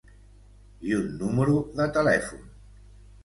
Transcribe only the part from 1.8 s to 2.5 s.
de telèfon.